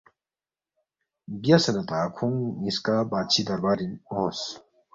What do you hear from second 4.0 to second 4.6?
اونگس